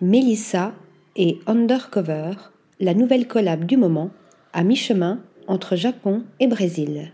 [0.00, 0.74] Melissa
[1.14, 2.32] et Undercover,
[2.80, 4.10] la nouvelle collab du moment,
[4.52, 7.12] à mi-chemin entre Japon et Brésil.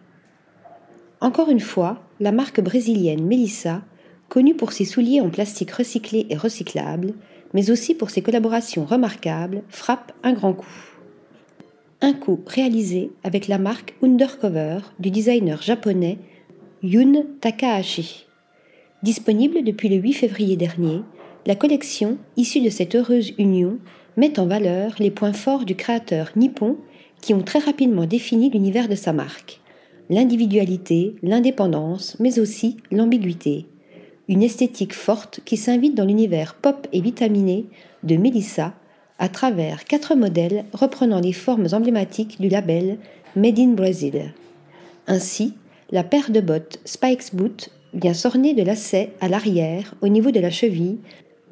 [1.20, 3.82] Encore une fois, la marque brésilienne Melissa,
[4.30, 7.12] connue pour ses souliers en plastique recyclé et recyclable,
[7.52, 10.96] mais aussi pour ses collaborations remarquables, frappe un grand coup.
[12.00, 16.16] Un coup réalisé avec la marque Undercover du designer japonais
[16.82, 18.26] Yun Takahashi.
[19.02, 21.02] Disponible depuis le 8 février dernier,
[21.46, 23.79] la collection, issue de cette heureuse union,
[24.16, 26.77] met en valeur les points forts du créateur nippon
[27.20, 29.61] qui ont très rapidement défini l'univers de sa marque.
[30.11, 33.66] L'individualité, l'indépendance, mais aussi l'ambiguïté.
[34.28, 37.66] Une esthétique forte qui s'invite dans l'univers pop et vitaminé
[38.02, 38.75] de Melissa
[39.19, 42.98] à travers quatre modèles reprenant les formes emblématiques du label
[43.36, 44.34] Made in Brazil.
[45.06, 45.55] Ainsi,
[45.91, 50.41] la paire de bottes Spikes Boot vient s'orner de lacets à l'arrière au niveau de
[50.41, 50.98] la cheville,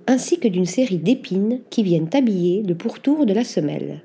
[0.09, 4.01] ainsi que d'une série d'épines qui viennent habiller le pourtour de la semelle.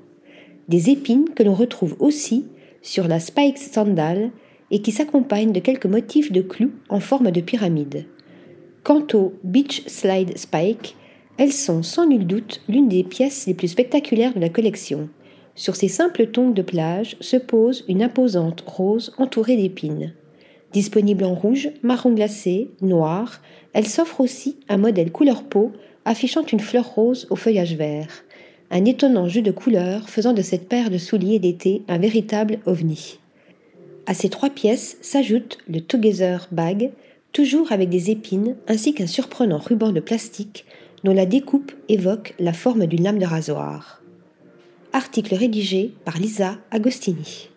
[0.68, 2.46] Des épines que l'on retrouve aussi
[2.82, 4.30] sur la Spikes Sandal
[4.70, 8.04] et qui s'accompagnent de quelques motifs de clous en forme de pyramide.
[8.82, 10.94] Quant au Beach Slide Spike,
[11.38, 15.08] elles sont sans nul doute l'une des pièces les plus spectaculaires de la collection.
[15.54, 20.12] Sur ces simples tongs de plage se pose une imposante rose entourée d'épines.
[20.72, 23.40] Disponible en rouge, marron glacé, noir,
[23.72, 25.72] elle s'offre aussi un modèle couleur peau
[26.04, 28.24] affichant une fleur rose au feuillage vert.
[28.70, 33.18] Un étonnant jeu de couleurs faisant de cette paire de souliers d'été un véritable ovni.
[34.06, 36.90] À ces trois pièces s'ajoute le Together Bag,
[37.32, 40.64] toujours avec des épines ainsi qu'un surprenant ruban de plastique
[41.04, 44.02] dont la découpe évoque la forme d'une lame de rasoir.
[44.92, 47.50] Article rédigé par Lisa Agostini.